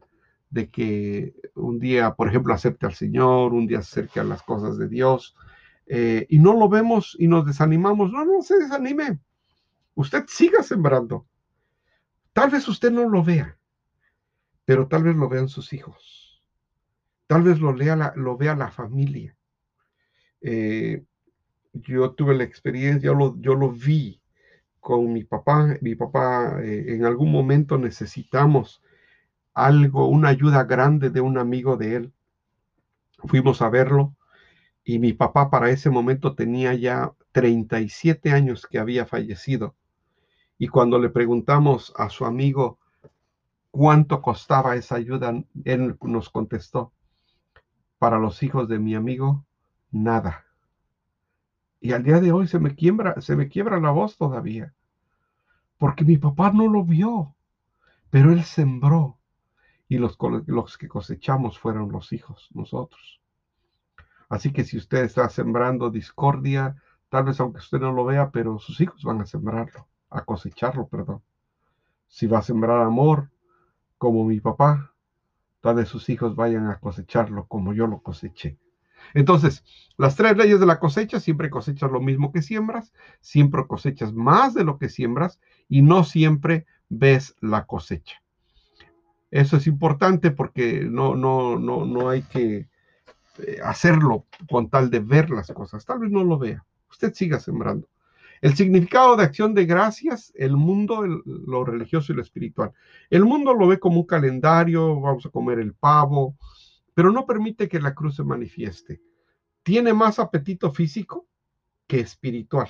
de 0.50 0.70
que 0.70 1.34
un 1.56 1.80
día, 1.80 2.14
por 2.14 2.28
ejemplo, 2.28 2.54
acepte 2.54 2.86
al 2.86 2.94
Señor, 2.94 3.54
un 3.54 3.68
día 3.68 3.82
se 3.82 4.02
acerque 4.02 4.20
a 4.20 4.24
las 4.24 4.44
cosas 4.44 4.78
de 4.78 4.88
Dios, 4.88 5.36
eh, 5.88 6.26
y 6.30 6.40
no 6.40 6.54
lo 6.54 6.70
vemos 6.70 7.16
y 7.18 7.28
nos 7.28 7.46
desanimamos. 7.46 8.12
No, 8.12 8.26
no 8.26 8.42
se 8.42 8.58
desanime. 8.58 9.20
Usted 9.96 10.26
siga 10.28 10.62
sembrando. 10.62 11.26
Tal 12.34 12.50
vez 12.50 12.68
usted 12.68 12.92
no 12.92 13.10
lo 13.10 13.24
vea, 13.24 13.58
pero 14.66 14.88
tal 14.88 15.04
vez 15.04 15.16
lo 15.16 15.28
vean 15.28 15.50
sus 15.50 15.74
hijos. 15.74 16.42
Tal 17.28 17.44
vez 17.44 17.60
lo, 17.60 17.74
lea 17.74 17.96
la, 17.96 18.14
lo 18.16 18.38
vea 18.38 18.56
la 18.56 18.72
familia. 18.72 19.36
Eh, 20.42 21.04
yo 21.74 22.12
tuve 22.12 22.36
la 22.36 22.44
experiencia, 22.44 23.08
yo 23.08 23.16
lo, 23.16 23.40
yo 23.40 23.56
lo 23.56 23.72
vi 23.72 24.21
con 24.82 25.14
mi 25.14 25.24
papá. 25.24 25.78
Mi 25.80 25.96
papá 25.96 26.60
eh, 26.62 26.96
en 26.96 27.06
algún 27.06 27.32
momento 27.32 27.78
necesitamos 27.78 28.82
algo, 29.54 30.08
una 30.08 30.30
ayuda 30.30 30.66
grande 30.66 31.10
de 31.10 31.22
un 31.22 31.38
amigo 31.38 31.78
de 31.78 31.96
él. 31.96 32.14
Fuimos 33.26 33.62
a 33.62 33.70
verlo 33.70 34.16
y 34.84 35.00
mi 35.00 35.14
papá 35.14 35.50
para 35.50 35.70
ese 35.70 35.90
momento 35.90 36.36
tenía 36.36 36.74
ya 36.74 37.14
37 37.32 38.32
años 38.32 38.68
que 38.68 38.80
había 38.80 39.06
fallecido. 39.06 39.76
Y 40.58 40.68
cuando 40.68 41.00
le 41.00 41.10
preguntamos 41.10 41.94
a 41.96 42.10
su 42.10 42.26
amigo 42.26 42.80
cuánto 43.72 44.22
costaba 44.22 44.76
esa 44.76 44.96
ayuda, 44.96 45.34
él 45.64 45.98
nos 46.02 46.30
contestó, 46.30 46.92
para 48.00 48.20
los 48.20 48.44
hijos 48.44 48.68
de 48.68 48.80
mi 48.80 48.96
amigo, 48.96 49.46
nada. 49.92 50.51
Y 51.82 51.94
al 51.94 52.04
día 52.04 52.20
de 52.20 52.32
hoy 52.32 52.48
se 52.48 52.60
me 52.60 52.76
quiebra, 52.76 53.20
se 53.22 53.36
me 53.36 53.50
quiebra 53.50 53.80
la 53.80 53.90
voz 53.90 54.16
todavía. 54.16 54.74
Porque 55.80 56.06
mi 56.06 56.16
papá 56.18 56.52
no 56.52 56.68
lo 56.68 56.84
vio, 56.86 57.36
pero 58.12 58.32
él 58.32 58.44
sembró. 58.44 59.18
Y 59.90 59.98
los, 59.98 60.16
los 60.46 60.78
que 60.78 60.88
cosechamos 60.88 61.58
fueron 61.58 61.92
los 61.92 62.14
hijos, 62.14 62.50
nosotros. 62.54 63.20
Así 64.30 64.54
que 64.54 64.64
si 64.64 64.78
usted 64.78 65.04
está 65.04 65.28
sembrando 65.28 65.90
discordia, 65.90 66.76
tal 67.10 67.24
vez 67.26 67.40
aunque 67.40 67.58
usted 67.58 67.80
no 67.80 67.92
lo 67.92 68.06
vea, 68.06 68.30
pero 68.30 68.60
sus 68.60 68.80
hijos 68.80 69.04
van 69.04 69.20
a 69.22 69.26
sembrarlo, 69.26 69.88
a 70.12 70.24
cosecharlo, 70.24 70.88
perdón. 70.88 71.24
Si 72.08 72.28
va 72.28 72.40
a 72.40 72.44
sembrar 72.44 72.82
amor, 72.82 73.32
como 73.98 74.24
mi 74.24 74.40
papá, 74.40 74.94
tal 75.62 75.76
vez 75.76 75.90
sus 75.90 76.10
hijos 76.10 76.36
vayan 76.36 76.68
a 76.68 76.80
cosecharlo 76.80 77.48
como 77.48 77.74
yo 77.74 77.88
lo 77.88 78.02
coseché. 78.02 78.60
Entonces, 79.14 79.64
las 79.98 80.16
tres 80.16 80.36
leyes 80.38 80.60
de 80.60 80.66
la 80.66 80.80
cosecha, 80.80 81.20
siempre 81.20 81.50
cosechas 81.50 81.92
lo 81.92 82.02
mismo 82.02 82.32
que 82.32 82.42
siembras, 82.42 82.94
siempre 83.20 83.66
cosechas 83.68 84.14
más 84.14 84.54
de 84.54 84.64
lo 84.64 84.78
que 84.78 84.90
siembras 84.90 85.40
y 85.68 85.82
no 85.82 86.04
siempre 86.04 86.66
ves 86.90 87.36
la 87.42 87.66
cosecha. 87.66 88.22
Eso 89.30 89.58
es 89.58 89.68
importante 89.68 90.32
porque 90.32 90.82
no, 90.82 91.16
no, 91.16 91.58
no, 91.58 91.86
no 91.86 92.10
hay 92.10 92.22
que 92.24 92.68
eh, 93.40 93.58
hacerlo 93.64 94.26
con 94.50 94.70
tal 94.70 94.90
de 94.90 95.00
ver 95.00 95.30
las 95.30 95.52
cosas. 95.52 95.86
Tal 95.86 96.00
vez 96.00 96.12
no 96.12 96.24
lo 96.24 96.38
vea. 96.38 96.66
Usted 96.90 97.14
siga 97.14 97.40
sembrando. 97.40 97.88
El 98.42 98.56
significado 98.56 99.16
de 99.16 99.24
acción 99.24 99.54
de 99.54 99.66
gracias, 99.66 100.34
el 100.36 100.58
mundo, 100.58 101.06
lo 101.06 101.64
religioso 101.64 102.12
y 102.12 102.16
lo 102.16 102.24
espiritual. 102.24 102.72
El 103.10 103.24
mundo 103.24 103.54
lo 103.54 103.68
ve 103.68 103.80
como 103.80 104.00
un 104.00 104.08
calendario, 104.08 105.00
vamos 105.00 105.26
a 105.28 105.30
comer 105.30 105.60
el 105.60 105.76
pavo, 105.76 106.36
pero 106.94 107.12
no 107.12 107.26
permite 107.26 107.68
que 107.70 107.80
la 107.80 107.94
cruz 107.94 108.16
se 108.16 108.24
manifieste. 108.24 109.02
Tiene 109.64 109.94
más 109.94 110.20
apetito 110.20 110.72
físico 110.72 111.28
que 111.88 112.00
espiritual. 112.00 112.70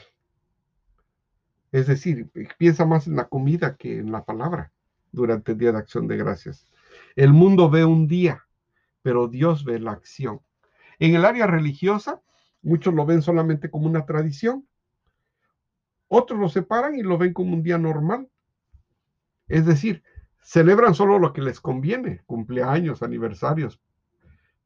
Es 1.71 1.87
decir, 1.87 2.29
piensa 2.57 2.85
más 2.85 3.07
en 3.07 3.15
la 3.15 3.29
comida 3.29 3.77
que 3.77 3.99
en 3.99 4.11
la 4.11 4.25
palabra 4.25 4.73
durante 5.11 5.53
el 5.53 5.57
Día 5.57 5.71
de 5.71 5.77
Acción 5.77 6.07
de 6.07 6.17
Gracias. 6.17 6.67
El 7.15 7.33
mundo 7.33 7.69
ve 7.69 7.85
un 7.85 8.07
día, 8.07 8.45
pero 9.01 9.27
Dios 9.27 9.63
ve 9.63 9.79
la 9.79 9.91
acción. 9.91 10.41
En 10.99 11.15
el 11.15 11.25
área 11.25 11.47
religiosa, 11.47 12.21
muchos 12.61 12.93
lo 12.93 13.05
ven 13.05 13.21
solamente 13.21 13.69
como 13.71 13.87
una 13.87 14.05
tradición. 14.05 14.67
Otros 16.07 16.39
lo 16.39 16.49
separan 16.49 16.95
y 16.95 17.03
lo 17.03 17.17
ven 17.17 17.33
como 17.33 17.53
un 17.53 17.63
día 17.63 17.77
normal. 17.77 18.29
Es 19.47 19.65
decir, 19.65 20.03
celebran 20.41 20.93
solo 20.93 21.19
lo 21.19 21.31
que 21.33 21.41
les 21.41 21.61
conviene, 21.61 22.21
cumpleaños, 22.25 23.01
aniversarios, 23.01 23.79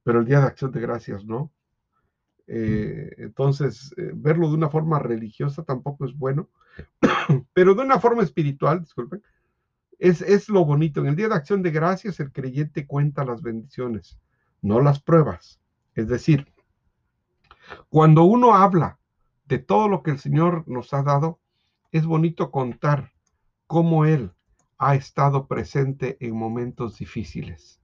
pero 0.05 0.19
el 0.19 0.25
Día 0.25 0.39
de 0.39 0.45
Acción 0.45 0.71
de 0.71 0.81
Gracias 0.81 1.25
no. 1.25 1.51
Eh, 2.45 3.11
entonces, 3.17 3.91
eh, 3.97 4.11
verlo 4.13 4.49
de 4.49 4.53
una 4.53 4.69
forma 4.69 4.99
religiosa 4.99 5.63
tampoco 5.63 6.05
es 6.05 6.15
bueno, 6.15 6.47
pero 7.53 7.73
de 7.73 7.81
una 7.81 7.99
forma 7.99 8.21
espiritual, 8.21 8.81
disculpen, 8.81 9.23
es, 9.97 10.21
es 10.21 10.47
lo 10.47 10.63
bonito. 10.63 10.99
En 10.99 11.07
el 11.07 11.15
Día 11.15 11.27
de 11.27 11.33
Acción 11.33 11.63
de 11.63 11.71
Gracias, 11.71 12.19
el 12.19 12.31
creyente 12.31 12.85
cuenta 12.85 13.25
las 13.25 13.41
bendiciones, 13.41 14.19
no 14.61 14.79
las 14.79 15.01
pruebas. 15.01 15.59
Es 15.95 16.07
decir, 16.07 16.53
cuando 17.89 18.25
uno 18.25 18.53
habla 18.53 18.99
de 19.45 19.57
todo 19.57 19.87
lo 19.87 20.03
que 20.03 20.11
el 20.11 20.19
Señor 20.19 20.67
nos 20.67 20.93
ha 20.93 21.01
dado, 21.01 21.39
es 21.91 22.05
bonito 22.05 22.51
contar 22.51 23.11
cómo 23.65 24.05
Él 24.05 24.33
ha 24.77 24.93
estado 24.93 25.47
presente 25.47 26.15
en 26.19 26.35
momentos 26.35 26.99
difíciles 26.99 27.81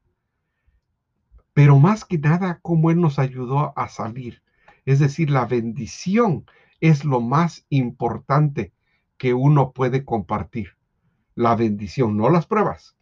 pero 1.54 1.78
más 1.78 2.06
que 2.06 2.18
nada 2.18 2.60
cómo 2.62 2.92
Él 2.92 3.02
nos 3.02 3.20
ayudó 3.20 3.78
a 3.78 3.88
salir. 3.90 4.42
Es 4.86 5.00
decir, 5.00 5.30
la 5.30 5.46
bendición 5.46 6.46
es 6.80 7.06
lo 7.06 7.22
más 7.22 7.66
importante 7.70 8.74
que 9.18 9.34
uno 9.34 9.72
puede 9.72 10.04
compartir. 10.04 10.78
La 11.36 11.56
bendición, 11.56 12.18
no 12.18 12.30
las 12.30 12.48
pruebas. 12.48 12.96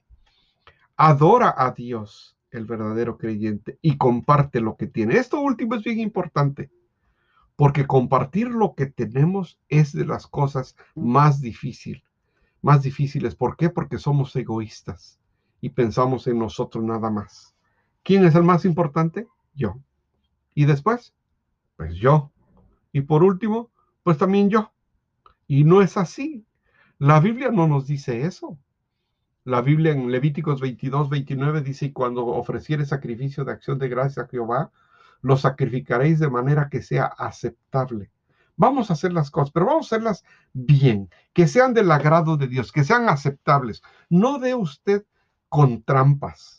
Adora 0.98 1.54
a 1.58 1.72
Dios, 1.72 2.38
el 2.52 2.66
verdadero 2.66 3.18
creyente, 3.18 3.80
y 3.82 3.98
comparte 3.98 4.60
lo 4.60 4.76
que 4.76 4.88
tiene. 4.88 5.18
Esto 5.18 5.40
último 5.40 5.76
es 5.76 5.84
bien 5.84 6.00
importante, 6.00 6.70
porque 7.56 7.88
compartir 7.88 8.50
lo 8.50 8.76
que 8.76 8.88
tenemos 8.88 9.60
es 9.70 9.94
de 9.94 10.06
las 10.06 10.28
cosas 10.28 10.76
más 10.96 11.40
difíciles. 11.40 12.04
Más 12.62 12.84
difíciles, 12.84 13.36
¿por 13.36 13.56
qué? 13.56 13.70
Porque 13.70 13.98
somos 13.98 14.36
egoístas 14.36 15.20
y 15.62 15.70
pensamos 15.70 16.28
en 16.28 16.40
nosotros 16.40 16.84
nada 16.84 17.10
más. 17.10 17.56
¿Quién 18.10 18.26
es 18.26 18.34
el 18.34 18.42
más 18.42 18.66
importante? 18.66 19.28
Yo. 19.54 19.76
Y 20.56 20.66
después, 20.66 21.14
pues 21.78 21.94
yo. 21.94 22.32
Y 22.92 23.02
por 23.02 23.22
último, 23.22 23.70
pues 24.02 24.18
también 24.18 24.50
yo. 24.50 24.72
Y 25.46 25.64
no 25.64 25.84
es 25.84 25.96
así. 25.96 26.44
La 26.98 27.20
Biblia 27.20 27.52
no 27.52 27.68
nos 27.68 27.86
dice 27.86 28.24
eso. 28.24 28.58
La 29.44 29.62
Biblia 29.62 29.92
en 29.92 30.12
Levíticos 30.12 30.60
22, 30.60 31.08
29 31.08 31.62
dice, 31.62 31.94
cuando 31.94 32.26
ofreciere 32.26 32.84
sacrificio 32.88 33.46
de 33.46 33.52
acción 33.52 33.78
de 33.78 33.90
gracia 33.90 34.24
a 34.24 34.28
Jehová, 34.28 34.72
lo 35.22 35.38
sacrificaréis 35.38 36.18
de 36.18 36.32
manera 36.32 36.68
que 36.68 36.82
sea 36.82 37.06
aceptable. 37.06 38.10
Vamos 38.56 38.90
a 38.90 38.94
hacer 38.94 39.14
las 39.14 39.30
cosas, 39.30 39.52
pero 39.52 39.68
vamos 39.68 39.86
a 39.86 39.96
hacerlas 39.96 40.26
bien, 40.54 41.12
que 41.32 41.48
sean 41.48 41.76
del 41.76 41.92
agrado 41.92 42.38
de 42.38 42.48
Dios, 42.48 42.72
que 42.72 42.84
sean 42.84 43.08
aceptables. 43.08 43.84
No 44.10 44.40
de 44.40 44.56
usted 44.56 45.06
con 45.48 45.84
trampas 45.84 46.59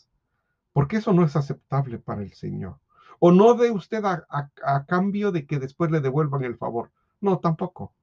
porque 0.73 0.97
eso 0.97 1.13
no 1.13 1.23
es 1.23 1.35
aceptable 1.35 1.99
para 1.99 2.21
el 2.21 2.33
Señor. 2.33 2.79
O 3.19 3.31
no 3.31 3.53
de 3.53 3.71
usted 3.71 4.03
a, 4.03 4.85
cambio 4.87 5.31
de 5.31 5.45
que 5.45 5.59
después 5.59 5.91
le 5.91 6.01
devuelvan 6.01 6.43
el 6.43 6.57
favor. 6.57 6.91
No, 7.19 7.39
tampoco. 7.39 7.93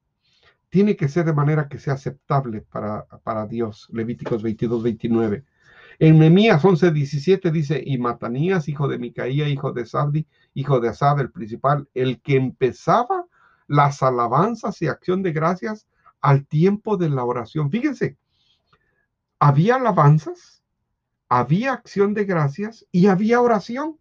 Tiene 0.69 0.95
que 0.95 1.09
ser 1.09 1.25
de 1.25 1.33
manera 1.33 1.67
que 1.67 1.79
sea 1.79 1.93
aceptable 1.93 2.61
para, 2.61 3.05
para 3.23 3.45
Dios. 3.45 3.87
Levíticos 3.91 4.41
22, 4.43 4.83
29. 4.83 5.43
En 6.01 6.17
Nehemías 6.17 6.63
11, 6.63 6.91
17 6.91 7.51
dice, 7.51 7.83
y 7.85 7.97
Matanías, 7.97 8.69
hijo 8.69 8.87
de 8.87 8.97
Micaía, 8.97 9.49
hijo 9.49 9.73
de 9.73 9.85
Sabdi, 9.85 10.25
hijo 10.53 10.79
de 10.79 10.87
Asad, 10.87 11.19
el 11.19 11.31
principal, 11.31 11.89
el 11.93 12.21
que 12.21 12.37
empezaba 12.37 13.25
las 13.67 14.01
alabanzas 14.01 14.81
y 14.81 14.87
acción 14.87 15.21
de 15.21 15.33
gracias 15.33 15.87
al 16.21 16.47
tiempo 16.47 16.95
de 16.95 17.09
la 17.09 17.25
oración. 17.25 17.69
Fíjense, 17.69 18.17
había 19.39 19.75
alabanzas 19.75 20.58
había 21.29 21.73
acción 21.73 22.13
de 22.13 22.25
gracias 22.25 22.85
y 22.91 23.07
había 23.07 23.39
oración. 23.39 23.97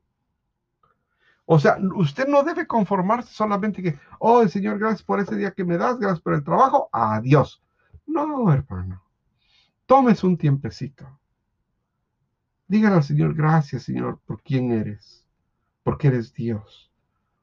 O 1.44 1.58
sea, 1.58 1.78
usted 1.94 2.26
no 2.26 2.42
debe 2.42 2.66
conformarse 2.66 3.32
solamente 3.32 3.82
que, 3.82 3.98
oh, 4.18 4.46
Señor, 4.48 4.78
gracias 4.78 5.02
por 5.02 5.20
ese 5.20 5.36
día 5.36 5.52
que 5.52 5.64
me 5.64 5.78
das, 5.78 5.98
gracias 5.98 6.20
por 6.20 6.34
el 6.34 6.44
trabajo, 6.44 6.88
adiós. 6.92 7.62
No, 8.06 8.52
hermano, 8.52 9.02
tomes 9.86 10.24
un 10.24 10.36
tiempecito. 10.36 11.06
Dígale 12.66 12.96
al 12.96 13.02
Señor, 13.02 13.34
gracias 13.34 13.84
Señor, 13.84 14.20
por 14.26 14.42
quién 14.42 14.72
eres, 14.72 15.24
porque 15.82 16.08
eres 16.08 16.34
Dios, 16.34 16.90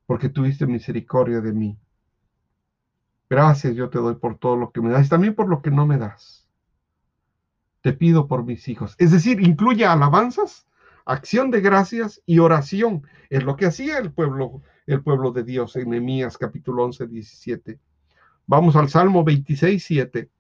porque 0.06 0.30
tuviste 0.30 0.68
misericordia 0.68 1.42
de 1.42 1.54
mí. 1.54 1.80
Gracias 3.28 3.76
yo 3.76 3.90
te 3.90 3.98
doy 3.98 4.16
por 4.16 4.38
todo 4.38 4.56
lo 4.56 4.72
que 4.72 4.82
me 4.82 4.92
das 4.92 5.08
y 5.08 5.10
también 5.10 5.34
por 5.34 5.48
lo 5.48 5.64
que 5.64 5.72
no 5.72 5.88
me 5.88 5.98
das. 5.98 6.45
Te 7.86 7.94
pido 7.94 8.26
por 8.28 8.44
mis 8.44 8.68
hijos. 8.68 8.96
Es 8.98 9.12
decir, 9.12 9.40
incluye 9.42 9.86
alabanzas, 9.86 10.66
acción 11.06 11.52
de 11.52 11.62
gracias 11.62 12.20
y 12.26 12.40
oración. 12.40 13.04
Es 13.30 13.44
lo 13.44 13.56
que 13.56 13.68
hacía 13.68 14.00
el 14.00 14.12
pueblo, 14.12 14.64
el 14.88 15.04
pueblo 15.04 15.32
de 15.32 15.44
Dios 15.44 15.76
en 15.76 15.92
Nehemías 15.92 16.36
capítulo 16.36 16.84
11, 16.84 17.06
17. 17.06 17.80
Vamos 18.48 18.76
al 18.76 18.90
Salmo 18.90 19.24
26, 19.24 19.84
7. 19.86 20.32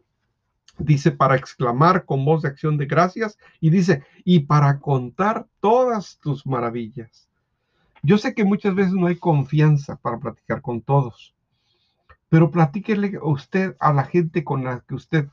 Dice 0.79 1.11
para 1.11 1.35
exclamar 1.35 2.05
con 2.05 2.25
voz 2.25 2.41
de 2.41 2.47
acción 2.47 2.77
de 2.79 2.87
gracias 2.87 3.37
y 3.59 3.69
dice, 3.69 4.01
y 4.23 4.39
para 4.39 4.79
contar 4.79 5.45
todas 5.59 6.17
tus 6.17 6.47
maravillas. 6.47 7.29
Yo 8.01 8.17
sé 8.17 8.33
que 8.33 8.43
muchas 8.43 8.73
veces 8.73 8.93
no 8.93 9.05
hay 9.05 9.17
confianza 9.17 9.97
para 9.97 10.17
platicar 10.17 10.63
con 10.63 10.81
todos, 10.81 11.35
pero 12.27 12.49
platíquele 12.49 13.19
usted 13.21 13.75
a 13.79 13.93
la 13.93 14.05
gente 14.05 14.43
con 14.43 14.63
la 14.63 14.79
que 14.79 14.95
usted 14.95 15.29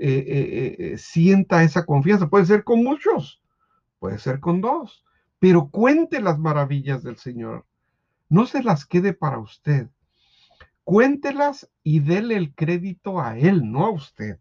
eh, 0.00 0.24
eh, 0.26 0.76
eh, 0.78 0.98
sienta 0.98 1.62
esa 1.62 1.84
confianza. 1.86 2.28
Puede 2.28 2.46
ser 2.46 2.64
con 2.64 2.82
muchos, 2.82 3.42
puede 3.98 4.18
ser 4.18 4.40
con 4.40 4.60
dos, 4.60 5.04
pero 5.38 5.68
cuente 5.70 6.20
las 6.20 6.38
maravillas 6.38 7.02
del 7.02 7.16
Señor. 7.16 7.66
No 8.28 8.46
se 8.46 8.62
las 8.62 8.86
quede 8.86 9.12
para 9.12 9.38
usted. 9.38 9.88
Cuéntelas 10.82 11.70
y 11.82 12.00
dele 12.00 12.36
el 12.36 12.54
crédito 12.54 13.20
a 13.20 13.38
Él, 13.38 13.70
no 13.70 13.86
a 13.86 13.90
usted. 13.90 14.38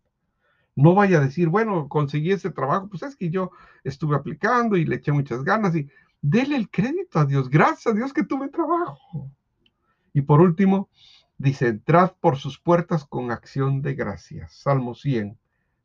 No 0.76 0.96
vaya 0.96 1.20
a 1.20 1.22
decir, 1.22 1.50
bueno, 1.50 1.88
conseguí 1.88 2.32
ese 2.32 2.50
trabajo, 2.50 2.90
pues 2.90 3.04
es 3.04 3.16
que 3.16 3.30
yo 3.30 3.52
estuve 3.84 4.16
aplicando 4.16 4.76
y 4.76 4.86
le 4.86 4.96
eché 4.96 5.12
muchas 5.12 5.44
ganas 5.44 5.76
y 5.76 5.88
dele 6.22 6.56
el 6.56 6.70
crédito 6.70 7.20
a 7.20 7.26
Dios. 7.26 7.50
Gracias 7.50 7.88
a 7.88 7.96
Dios 7.96 8.12
que 8.12 8.24
tuve 8.24 8.50
trabajo. 8.50 9.30
Y 10.14 10.22
por 10.22 10.42
último, 10.42 10.90
dice, 11.38 11.68
entrad 11.68 12.14
por 12.20 12.38
sus 12.38 12.60
puertas 12.60 13.06
con 13.06 13.32
acción 13.32 13.82
de 13.82 13.94
gracias. 13.94 14.54
Salmo 14.54 14.96
100, 14.96 15.38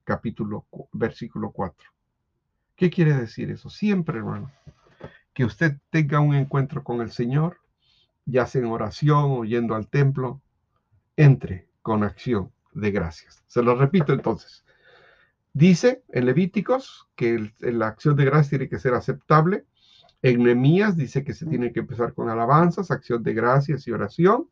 capítulo, 0.08 0.64
versículo 0.92 1.52
4. 1.52 1.86
¿Qué 2.74 2.88
quiere 2.88 3.12
decir 3.12 3.50
eso? 3.50 3.68
Siempre, 3.68 4.16
hermano, 4.16 4.50
que 5.34 5.44
usted 5.44 5.76
tenga 5.90 6.20
un 6.20 6.34
encuentro 6.34 6.82
con 6.82 7.02
el 7.02 7.10
Señor, 7.10 7.58
ya 8.24 8.46
sea 8.46 8.62
en 8.62 8.68
oración 8.68 9.24
o 9.26 9.44
yendo 9.44 9.74
al 9.74 9.86
templo, 9.88 10.40
entre 11.14 11.68
con 11.82 12.04
acción 12.04 12.50
de 12.72 12.90
gracias. 12.90 13.44
Se 13.48 13.62
lo 13.62 13.74
repito 13.74 14.14
entonces. 14.14 14.64
Dice 15.52 16.02
en 16.08 16.24
Levíticos 16.24 17.06
que 17.14 17.52
la 17.60 17.88
acción 17.88 18.16
de 18.16 18.24
gracias 18.24 18.48
tiene 18.48 18.70
que 18.70 18.78
ser 18.78 18.94
aceptable. 18.94 19.66
En 20.22 20.42
Nehemías 20.42 20.96
dice 20.96 21.22
que 21.22 21.34
se 21.34 21.44
tiene 21.44 21.70
que 21.70 21.80
empezar 21.80 22.14
con 22.14 22.30
alabanzas, 22.30 22.90
acción 22.90 23.22
de 23.22 23.34
gracias 23.34 23.86
y 23.86 23.92
oración. 23.92 24.48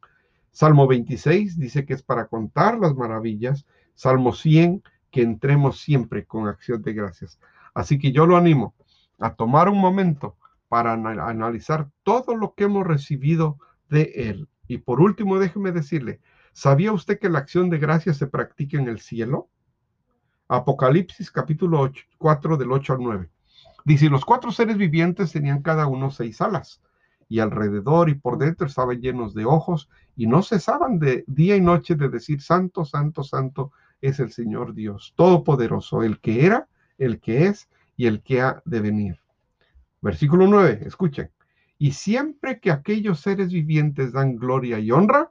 Salmo 0.50 0.86
26 0.86 1.58
dice 1.58 1.86
que 1.86 1.94
es 1.94 2.02
para 2.02 2.26
contar 2.26 2.78
las 2.78 2.94
maravillas. 2.94 3.64
Salmo 3.94 4.34
100, 4.34 4.82
que 5.16 5.22
entremos 5.22 5.80
siempre 5.80 6.26
con 6.26 6.46
acción 6.46 6.82
de 6.82 6.92
gracias. 6.92 7.40
Así 7.72 7.98
que 7.98 8.12
yo 8.12 8.26
lo 8.26 8.36
animo 8.36 8.74
a 9.18 9.34
tomar 9.34 9.70
un 9.70 9.80
momento 9.80 10.36
para 10.68 10.92
analizar 10.92 11.88
todo 12.02 12.36
lo 12.36 12.52
que 12.52 12.64
hemos 12.64 12.86
recibido 12.86 13.58
de 13.88 14.12
Él. 14.14 14.46
Y 14.68 14.76
por 14.76 15.00
último, 15.00 15.38
déjeme 15.38 15.72
decirle, 15.72 16.20
¿sabía 16.52 16.92
usted 16.92 17.18
que 17.18 17.30
la 17.30 17.38
acción 17.38 17.70
de 17.70 17.78
gracias 17.78 18.18
se 18.18 18.26
practica 18.26 18.76
en 18.76 18.88
el 18.88 19.00
cielo? 19.00 19.48
Apocalipsis 20.48 21.30
capítulo 21.30 21.90
4 22.18 22.58
del 22.58 22.72
8 22.72 22.92
al 22.92 22.98
9. 22.98 23.30
Dice, 23.86 24.10
los 24.10 24.22
cuatro 24.26 24.50
seres 24.50 24.76
vivientes 24.76 25.32
tenían 25.32 25.62
cada 25.62 25.86
uno 25.86 26.10
seis 26.10 26.42
alas, 26.42 26.82
y 27.26 27.38
alrededor 27.38 28.10
y 28.10 28.16
por 28.16 28.36
dentro 28.36 28.66
estaban 28.66 29.00
llenos 29.00 29.32
de 29.32 29.46
ojos, 29.46 29.88
y 30.14 30.26
no 30.26 30.42
cesaban 30.42 30.98
de 30.98 31.24
día 31.26 31.56
y 31.56 31.62
noche 31.62 31.94
de 31.94 32.10
decir, 32.10 32.42
Santo, 32.42 32.84
Santo, 32.84 33.22
Santo 33.22 33.72
es 34.00 34.20
el 34.20 34.32
Señor 34.32 34.74
Dios, 34.74 35.14
Todopoderoso, 35.16 36.02
el 36.02 36.20
que 36.20 36.46
era, 36.46 36.68
el 36.98 37.20
que 37.20 37.46
es 37.46 37.68
y 37.96 38.06
el 38.06 38.22
que 38.22 38.40
ha 38.40 38.62
de 38.64 38.80
venir. 38.80 39.20
Versículo 40.00 40.46
9, 40.46 40.80
escuchen. 40.86 41.30
Y 41.78 41.92
siempre 41.92 42.60
que 42.60 42.70
aquellos 42.70 43.20
seres 43.20 43.52
vivientes 43.52 44.12
dan 44.12 44.36
gloria 44.36 44.78
y 44.78 44.90
honra 44.90 45.30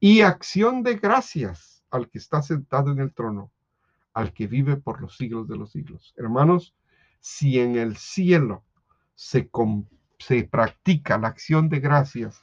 y 0.00 0.22
acción 0.22 0.82
de 0.82 0.96
gracias 0.96 1.84
al 1.90 2.08
que 2.08 2.18
está 2.18 2.42
sentado 2.42 2.90
en 2.90 2.98
el 2.98 3.12
trono, 3.12 3.50
al 4.12 4.32
que 4.32 4.46
vive 4.46 4.76
por 4.76 5.00
los 5.00 5.16
siglos 5.16 5.48
de 5.48 5.56
los 5.56 5.72
siglos. 5.72 6.14
Hermanos, 6.16 6.74
si 7.20 7.60
en 7.60 7.76
el 7.76 7.96
cielo 7.96 8.64
se, 9.14 9.48
se 10.18 10.44
practica 10.44 11.18
la 11.18 11.28
acción 11.28 11.68
de 11.68 11.80
gracias, 11.80 12.42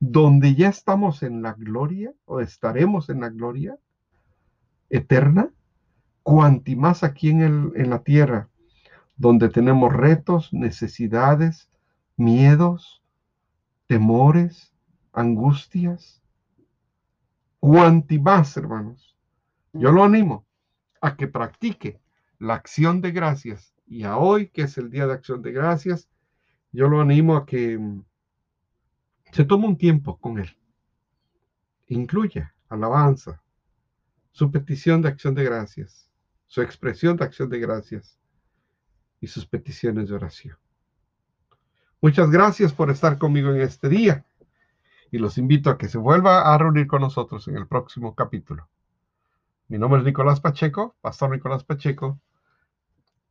donde 0.00 0.54
ya 0.54 0.68
estamos 0.68 1.22
en 1.22 1.42
la 1.42 1.52
gloria 1.54 2.12
o 2.24 2.40
estaremos 2.40 3.08
en 3.08 3.20
la 3.20 3.30
gloria 3.30 3.78
eterna, 4.90 5.50
cuanti 6.22 6.76
más 6.76 7.02
aquí 7.04 7.30
en, 7.30 7.42
el, 7.42 7.72
en 7.76 7.90
la 7.90 8.02
tierra, 8.02 8.48
donde 9.16 9.48
tenemos 9.48 9.92
retos, 9.92 10.52
necesidades, 10.52 11.70
miedos, 12.16 13.02
temores, 13.86 14.74
angustias, 15.12 16.22
cuanti 17.60 18.18
más, 18.18 18.56
hermanos. 18.56 19.16
Yo 19.72 19.92
lo 19.92 20.04
animo 20.04 20.46
a 21.00 21.16
que 21.16 21.28
practique 21.28 22.00
la 22.38 22.54
acción 22.54 23.00
de 23.00 23.12
gracias. 23.12 23.74
Y 23.86 24.02
a 24.02 24.16
hoy, 24.16 24.48
que 24.48 24.62
es 24.62 24.78
el 24.78 24.90
día 24.90 25.06
de 25.06 25.12
acción 25.12 25.42
de 25.42 25.52
gracias, 25.52 26.08
yo 26.72 26.88
lo 26.88 27.00
animo 27.00 27.36
a 27.36 27.46
que 27.46 27.78
mm, 27.78 28.04
se 29.32 29.44
tome 29.44 29.66
un 29.66 29.76
tiempo 29.76 30.18
con 30.18 30.38
él. 30.38 30.56
Incluya 31.88 32.54
alabanza, 32.68 33.42
su 34.36 34.52
petición 34.52 35.00
de 35.00 35.08
acción 35.08 35.34
de 35.34 35.44
gracias, 35.44 36.10
su 36.46 36.60
expresión 36.60 37.16
de 37.16 37.24
acción 37.24 37.48
de 37.48 37.58
gracias 37.58 38.18
y 39.18 39.28
sus 39.28 39.46
peticiones 39.46 40.10
de 40.10 40.14
oración. 40.14 40.58
Muchas 42.02 42.30
gracias 42.30 42.74
por 42.74 42.90
estar 42.90 43.16
conmigo 43.16 43.50
en 43.54 43.62
este 43.62 43.88
día 43.88 44.26
y 45.10 45.16
los 45.16 45.38
invito 45.38 45.70
a 45.70 45.78
que 45.78 45.88
se 45.88 45.96
vuelva 45.96 46.52
a 46.52 46.58
reunir 46.58 46.86
con 46.86 47.00
nosotros 47.00 47.48
en 47.48 47.56
el 47.56 47.66
próximo 47.66 48.14
capítulo. 48.14 48.68
Mi 49.68 49.78
nombre 49.78 50.00
es 50.00 50.04
Nicolás 50.04 50.38
Pacheco, 50.38 50.94
Pastor 51.00 51.30
Nicolás 51.30 51.64
Pacheco, 51.64 52.20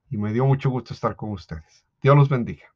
y 0.10 0.18
me 0.18 0.34
dio 0.34 0.48
mucho 0.48 0.72
gusto 0.72 0.96
estar 0.96 1.16
con 1.16 1.30
ustedes. 1.30 1.86
Dios 2.02 2.16
los 2.16 2.30
bendiga. 2.30 2.75